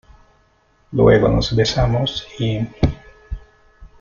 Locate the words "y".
2.39-2.59